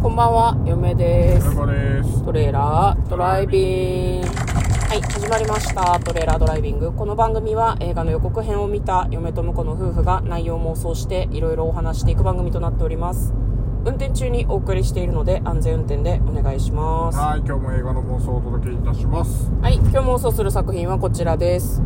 [0.00, 1.48] こんばんは、嫁です。
[1.48, 2.22] 中です。
[2.24, 4.28] トレーラードライビング。
[4.28, 5.98] はい、始まりました。
[5.98, 6.92] トレーラードライビング。
[6.92, 13.34] この番組は映画の予告編を見た嫁と婿の夫婦が内容を妄想していろいろお話していく番組となっております。
[13.84, 17.18] 運転中にお送りしているので安全運転でお願いします。
[17.18, 19.50] はい、今日も映画の妄想をお届けいたします。
[19.60, 21.82] はい、今日妄想する作品はこちらです。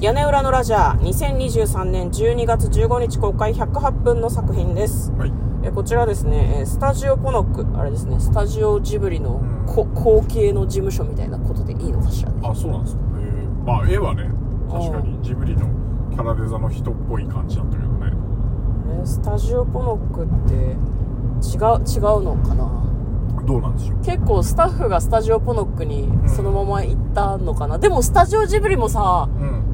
[0.00, 5.12] 屋根裏のラジャー2023年12月15日公開108分の作品です。
[5.18, 5.49] はい。
[5.62, 12.40] えこちらですね、えスタジオポノック、あれですね、スタジオジブリのうんこ後継の事務所みたいなことでいいのかしらね。
[12.42, 13.02] あ、そうなんですか。
[13.18, 14.30] えー、まあ、絵はね、
[14.70, 15.66] 確かにジブリの
[16.10, 18.12] キャラデザの人っぽい感じだったけどね。
[19.02, 22.86] えスタジオポノックって違う、違うのかな？
[23.46, 23.98] どうなんでしょう？
[24.00, 29.69] 結構スタッフがスタジオポノックにそのまま行ったのかな、でもスタジオジブリもさ、うん。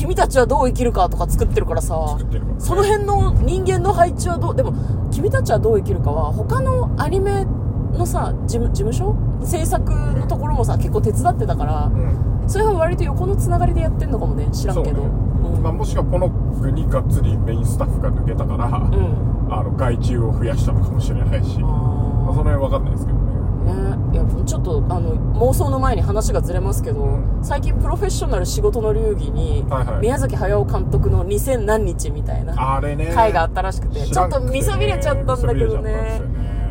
[0.00, 2.60] 君たちはどう生きるかとか作ってるからさ、作ってるから、ね。
[2.60, 4.72] その辺の人間の配置はどう、でも、
[5.10, 7.44] 君たちはどう生きるかは、他のアニメ
[7.92, 9.14] のさ、事務、事務所？
[9.44, 12.48] 制作のところもさ、結構手伝ってたから、うん。
[12.48, 15.02] それは割と横のつながりでやってんのかもね、知らんけど。
[15.02, 15.62] そうねうん。
[15.62, 19.52] まあ、もしくはポノックにがっつりメインスタッフが抜けたから、うん。
[19.52, 23.29] あの、外注を増やしたのかもしれないし、まあ、あその辺わかんないですけどね。
[23.72, 24.12] ーね。
[24.12, 27.38] いや、ちょっと、あの、妄想の前に話がずれますけど、うん。
[27.42, 30.00] 最近プロフェッショナル仕事の流儀に、はいはい。
[30.00, 33.12] 宮崎駿監督の2000何日みたいなあれね。
[33.14, 35.62] 回があったらしくて、ちょっと見そびれちゃったんだけどね。
[35.68, 35.82] よ。
[35.82, 36.20] ね。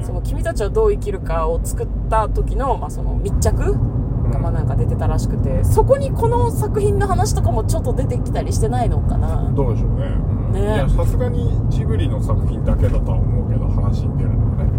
[0.03, 4.31] その君たちはどう生きるかを作った時の,、まあその密着うん。
[4.31, 9.51] がまあなんか出てたらしくて、そこにこの作品の話とかもちょっと出てきたりしてないのかな。
[9.55, 10.05] どうでしょうね。
[10.05, 10.53] うん。
[10.53, 10.61] ね。
[10.61, 14.78] いや、さすがにジブリの作品だけだとは思うけど、話に出るのはね。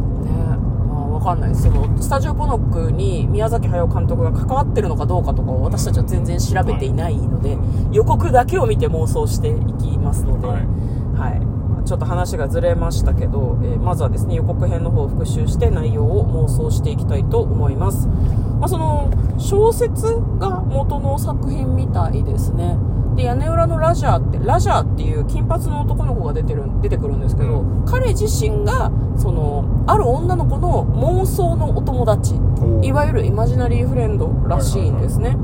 [1.20, 7.58] わかんないですそのスタジオポノックに宮崎駿監督が関わってるのかどうかとかを私たちは全然調べていないので、
[7.92, 10.56] 予告だけを見て妄想していきますので、はい。
[10.56, 11.40] はい。
[11.40, 20.04] まあちょっと話がずれましたけど、えーまずはですね予告編の方を復習して内容を妄想していきたいと思います、まあ、その小説
[20.38, 22.76] が元の作品みたいですね
[23.20, 32.34] で屋根裏のラジャーってラジャーっていう金髪の男の子が出てる出てくるんですけど、う彼自身がそのある女の子の妄想のお友達。
[32.34, 35.36] おいわゆるイマジナリーフレンドらしいんですね、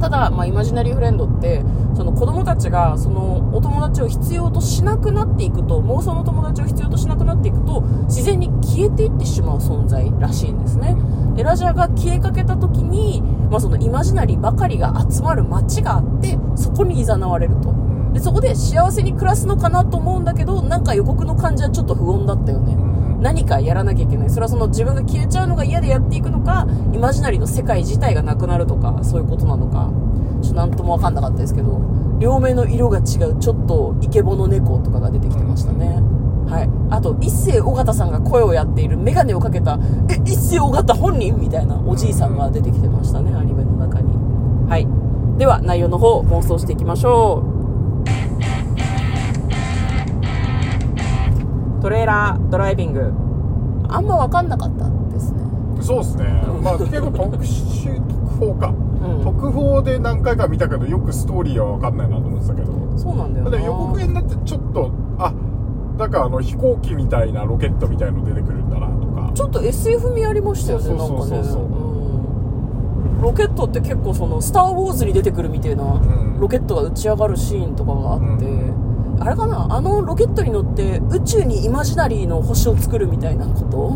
[0.00, 1.62] ただ、まあ、イマジナリーフレンドって
[1.94, 10.96] その子供たちがそのお友達を必要としなくなっていくと妄想の友達を必要としなくなっていくと自然に消えていってしまう存在らしいんですね。
[11.36, 17.74] でラジャーが消えかけた時に、まあ、そのイマジナリーばかりが集まる街があってそこに誘われると。
[18.12, 22.76] でそこで幸せに暮らすのかなと思うんだけどなんか予告の感じはちょっと不穏だったよね、
[23.20, 24.30] 何かやらなきゃいけない。
[24.30, 29.90] それはその自分が消えちゃうのが嫌でやっていくのかイマジナリーの世界自体がなくなるとかそういうことなのか。
[30.42, 31.80] ちょっと何とも分かんなかったですけど
[32.18, 36.02] 両目の色が違うちょっとイケボの猫とかが出てきてましたね。
[36.48, 36.70] はい。
[36.90, 39.78] あと一世尾形さんが声をやっている眼鏡をかけた
[40.08, 44.10] え一世尾形本人みたいなおじいさんが出てきてましたねアニメの中に。
[44.68, 44.88] はい。
[45.38, 47.49] では内容の方妄想していきましょう。
[51.80, 53.12] トレーラードライビング。
[53.88, 55.40] あんま分かんなかったですね。
[55.80, 56.24] そうですね。
[56.62, 58.68] まあ結構特殊、特報か。
[58.68, 59.24] うん。
[59.24, 62.72] 特報で何回か見たけど、よくストーリーは分かんないなと思ってたけど。
[62.96, 63.60] そうなんだよな。
[63.60, 65.32] 予告編だってちょっと、あ、
[65.98, 69.32] なんかあの飛行機みたいなロケットみたいの出てくるんだなとか。
[69.34, 71.28] ちょっと SF 味ありましたよねそうなんかねそう。
[71.28, 73.20] そうそううん。
[73.20, 76.38] ロケットって結構その「スター・ウォーズ」に出てくるみたいな、ん。
[76.40, 78.46] ロケットが打ち上がるシーンとかがあって、
[79.20, 79.66] あれかな？
[79.70, 83.90] あのロケットに乗って宇宙にイマジナリーの星を作るみたいなこと？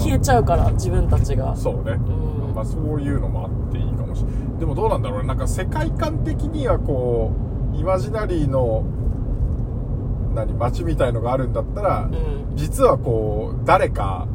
[0.00, 1.92] 消えちゃうから自分たちがそうね。
[1.92, 4.58] うんまあそういうのもあっていいかもしれない。
[4.58, 5.28] でもどうなんだろうね。
[5.28, 7.32] なんか世界観的にはこ
[7.72, 8.84] う、イマジナリーの、
[10.34, 14.28] 何、街みたいのがあるんだったら、うん実はこう、誰か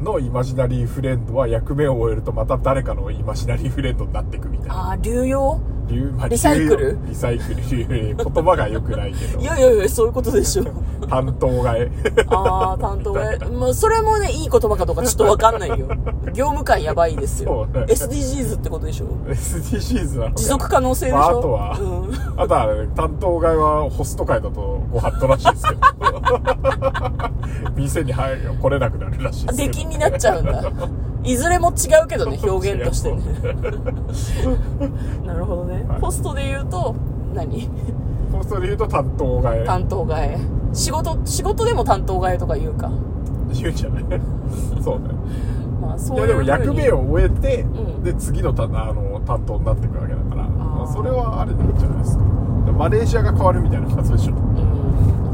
[0.00, 4.74] のイマジナリーフレンドは役目を終えるとまた誰かのイマジナリーフレンドになっていくみたいな。
[4.74, 5.60] ああ流用？
[5.88, 6.98] 流まあリサイクル？
[7.04, 9.40] 流リサイクル、流言葉が良くないけど。
[9.40, 9.44] い。
[9.44, 10.64] やいやいやそういうことでしょ。
[11.08, 11.90] 担当替え。
[12.28, 15.88] ああ担当がまあそれもねいい言葉かどうかちょっとわかんないよ。
[16.34, 17.66] 業務感やばいですよ。
[17.66, 17.84] ね。
[17.88, 19.06] SDGs ってことでしょ。
[19.28, 22.40] SDGs なの持続可能性でしょ、まああとはうん。
[22.40, 25.80] あとは、ね、担当替えはホスト会だとご法度らしいですけど。
[27.76, 29.72] 店に入る来れなくなるらしいですけど。
[29.72, 30.70] 出禁になっちゃうんだ
[31.24, 33.22] いずれも違うけどね 表現としてね。
[35.26, 36.00] なるほどね、はい。
[36.00, 36.94] ホストで言うと
[37.34, 37.68] 何？
[38.32, 39.64] ホストで言うと担当替え。
[39.66, 40.38] 担当替え。
[40.72, 42.90] 仕事仕事でも担当替えとか言うか。
[43.52, 44.04] 言うんじゃない。
[44.80, 45.08] そうね。
[45.80, 48.02] まあそいうやでも役目をを終えて、うん。
[48.02, 50.42] で次のたあの担当になっていくわけだから。
[50.44, 50.48] ー。
[50.48, 52.24] まあ、それはあれなんじゃないですか。
[52.76, 54.34] マネージャーが変わるみたいな感じでしょ。
[54.34, 54.77] うん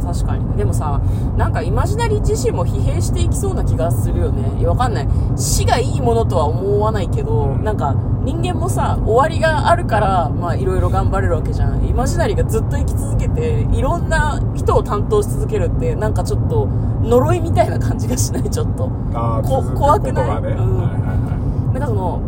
[0.04, 0.56] 確かに。
[0.56, 1.00] でもさ
[1.36, 4.66] なんかイマジナリー自身も疲弊していきそうな気がするよね。
[4.66, 5.08] わかんない。
[5.36, 7.64] 死がいいものとは思わないけど、うん。
[7.64, 11.84] なんか人間もさ終わりがあるからまあいろいろ頑張れるわけじゃん。
[11.86, 16.66] イマジナリーがずっと生き続けていろんな人を担当し続けるってなんかちょっと
[17.02, 18.50] 呪いみたいな感じがしない？
[18.50, 18.84] ちょっと。
[18.84, 20.28] こあー続く怖くない？
[20.28, 20.78] ことがね、うん。
[20.78, 22.20] はいはいはなんかその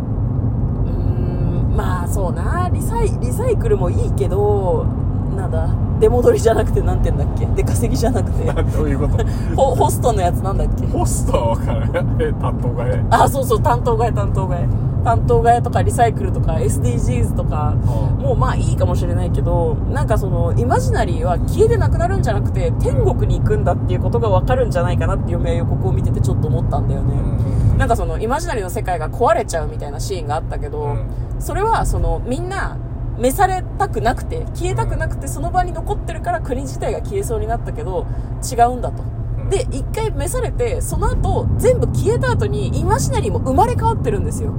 [0.85, 2.69] うーんまあそうな。
[2.71, 4.85] リサイリサイクルもいいけど
[5.37, 5.69] なんだ。
[5.99, 7.45] 出戻りじゃなくてなんて言うんだっけ。
[7.55, 8.43] 出稼ぎじゃなくて。
[8.43, 8.45] い
[8.75, 9.25] どういうこと？
[9.55, 10.85] ホホストのやつなんだっけ。
[10.87, 13.05] ホストは分からないえ担当がえ？
[13.09, 13.61] あそうそう。
[13.61, 14.67] 担当替え担当替え。
[15.03, 17.75] 担当替えとかリサイクルとか SDGs とか
[18.19, 18.25] うん。
[18.25, 27.13] もうまあいいかもしれないけどなんかそのイマジナリーは消えてなくなるんじゃなくて天国に行くんだっていうことが分かるんじゃないかなっていう予告を見ててちょっと思ったんだよね、
[27.71, 27.77] うん。
[27.77, 31.05] なんかそのイマジナリーの世界が壊れちゃうみたいなシーンがあったけど、うん。
[31.39, 32.75] それはそのみんな
[33.17, 38.05] 召されたくなくて消えたくなくてその場に残ってるから国自体が消えそうになったけど
[38.43, 39.03] 違うんだと。
[39.03, 39.49] うん。
[39.49, 44.53] で一回召されてその後全部消えた後にイマジナリーも生まれ変わってるんですよ。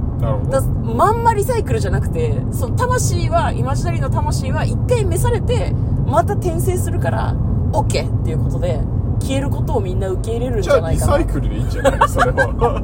[0.49, 5.71] だまんまリサイクルじゃなくてその魂はイマジナリーの魂は一回召されて
[6.05, 7.35] また転生するから
[7.71, 8.81] OK っていうことで
[9.19, 11.13] 消えることをみんな受け入れるんじじゃあリゃないかな。
[11.13, 12.81] サイクルでいいんじゃないそれは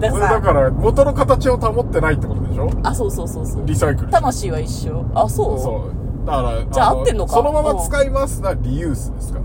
[0.00, 2.70] だからだから元の形を保ってないってことでしょ？
[2.82, 3.66] あそうそうそうそう。
[3.66, 4.10] リサイクル。
[4.10, 5.04] 魂は一緒。
[5.14, 5.90] あそうそ
[6.22, 6.26] う。
[6.26, 7.32] だからじゃあの合ってんのか？
[7.32, 9.44] そのまま使いますなリユースですから。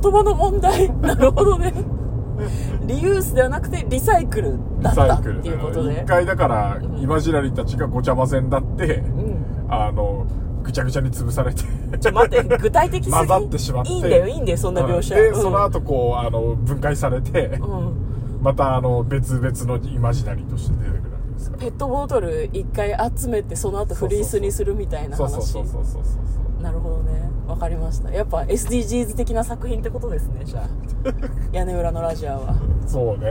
[0.00, 0.90] 言葉の問題？
[1.00, 1.72] なるほどね。
[2.86, 5.92] リユースではなくてリサイクルだリったっサイクルていうことで。
[6.02, 6.98] 一回だからん。
[6.98, 9.44] イマジナリーたちがごちゃ混ぜになってうん。
[9.68, 10.26] あの
[10.62, 11.62] ぐちゃぐちゃに潰されて。
[11.98, 13.16] ちょ待って具体的すぎ？
[13.16, 13.92] 混ざってしまって。
[13.92, 15.14] いいんだよいいんだよそんな描写。
[15.14, 15.42] で、うん。
[15.42, 18.38] その後こうあの分解されて、うん。
[18.40, 25.30] またあの別々のイマジナリーとして出てくるわけですからペットボトル一回集めてその後フリースにするみたいな話。
[25.30, 26.10] そうそうそうそうそうそ
[26.58, 26.62] う。
[26.62, 27.30] なるほどね。
[27.46, 28.10] わかりました。
[28.10, 30.68] やっぱ SDGs 的な作品ってことですねじゃあ。
[31.52, 32.54] 屋根裏のラジアは。
[32.86, 33.30] そうね。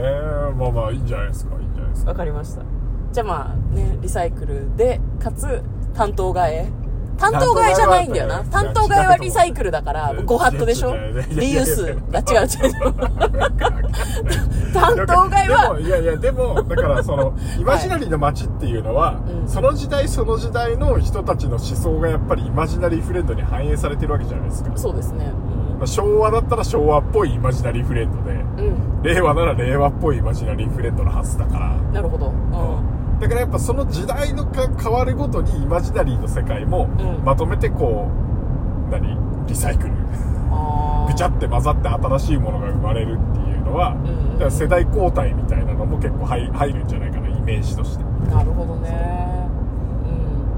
[0.56, 2.10] まあまあいいんじゃないですかいいんじゃないですか。
[2.10, 2.62] わかりました。
[3.12, 5.62] じゃあまあねリサイクルでかつ
[5.94, 6.72] 担当替え
[7.18, 8.44] 担当替えじゃないんだよな。
[8.44, 10.94] 担当替えはリサイクルだからご法度でしょ？
[11.30, 11.96] リユース。
[12.12, 12.46] あ違う。
[12.46, 12.92] 違 う
[14.72, 19.48] 担当替えではもいやいやでもだからそのイマジナリーの街っていうのは、うん。
[19.48, 25.30] その時代その時代の人たちの思想がやっぱりイマジナリーフレンドに反映されてるわけじゃないですか、そうですね。
[25.78, 28.22] まあ昭和だったら昭和っぽいイマジナリーフレンド
[29.02, 31.76] で令和なら令和っぽいイマジナリーフレンドのはずだから。
[31.92, 32.26] なるほど。
[32.28, 32.71] うん
[33.22, 37.24] だからやっぱその時代のか変わるごとにイマジナリーの世界もうん。
[37.24, 38.10] まとめてこ
[38.88, 39.16] う何？
[39.46, 39.92] リサイクル。
[41.06, 44.32] ぐちゃって混ざって新しいものが生まれるっていうのは、ん。
[44.32, 48.02] だから世代交代みたいなのも結構入入るんじゃないかなイメージとして。
[48.28, 49.48] なるほどね。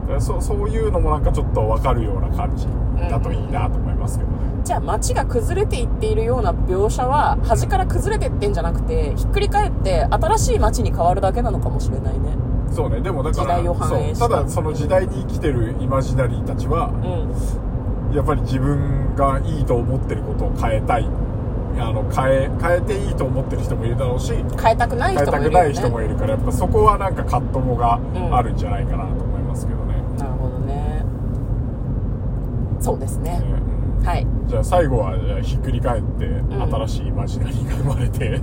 [0.03, 2.67] だからそそういうのもなんかちょっと分かるような感じ
[3.11, 12.31] だといいなと思いますけどね、うんじゃあ街が崩れていっているような描写は端から崩れてってんじゃなくてひっくり返って新しい街に変わるだけなのかもしれないね
[12.75, 13.01] そうね。
[13.01, 14.27] でもだから時代を反映した。
[14.27, 14.31] そう。
[14.31, 18.15] ただその時代に生きてるイマジナリーたちはうん。
[18.15, 21.09] やっぱり自分がいいと思ってることを変えたい。
[21.77, 31.05] あの変え変えていいと思ってる人もいるだろうし変えたくない変え人もいるよ、ね、たくない人もいるからやっぱそこはなんか葛藤がんあるんじゃないかなと思いますけどね、なるほどね。
[32.79, 33.41] そうですね。
[33.41, 33.45] ね。
[33.99, 34.27] うんはい。
[34.47, 36.63] じゃあ最後はじゃあひっくり返ってん。
[36.63, 38.41] 新しいイマジナリーが生まれて、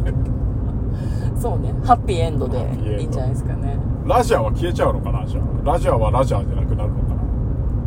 [1.41, 1.73] そうね。
[1.83, 2.59] ハッピーエンドで
[2.99, 3.77] いいんじゃないですかね。
[4.05, 5.25] ラジアは消えちゃうのかな？
[5.25, 7.15] じゃあラジアはラジアじゃなくなるのか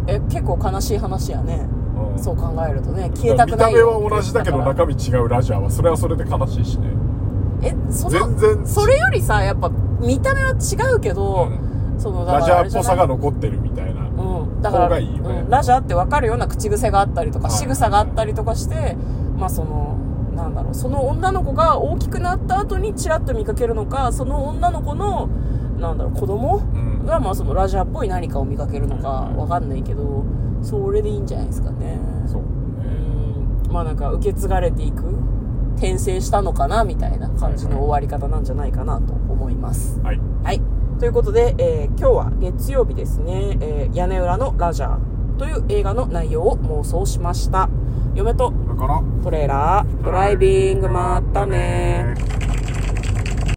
[0.09, 1.69] え結構悲しい話やね。
[1.97, 2.19] な、ん。
[2.19, 3.11] そう考えるとね。
[3.15, 3.73] 消えたくない。
[3.73, 6.89] 見た目は同じだけど中身違うラジアはそれはそれで悲しいしね。
[7.63, 9.71] えその全然それよりさやっぱ
[10.01, 11.49] 見た目は違うけど、
[11.99, 14.03] そのだラジアっからあれじゃないぽさが残ってるみたいな。
[14.03, 15.41] うん、だからいいよね。
[15.41, 17.57] うん、ラジャーって分かるような口癖があったりとかはい。
[17.57, 18.97] 仕草があったりとかして、
[19.39, 19.99] まあその
[20.35, 25.29] なんだろうその女の子が大きくなった後にチラッと見かけるのかその女の子の
[25.79, 27.05] なんだろう子供うん。
[27.07, 29.37] がまあそのラジャーっぽい何かを見かけるのかうん。
[29.37, 30.25] 分かんないけど
[30.63, 31.99] それでいいんじゃないですかね。
[32.27, 33.73] そううねん。
[33.73, 35.05] まあなんか受け継がれていく
[35.77, 40.01] 転生したのかなみたいな感じの終わり方なんじゃないかなと思います。
[40.01, 40.21] はい。
[40.43, 40.63] はい。
[41.01, 47.69] ということで、えー今日は月曜日ですね、えー屋根裏のラジャーという映画の内容を妄想しました。
[48.15, 48.53] 嫁と
[49.25, 52.15] トレーラー、ドライビング、まったね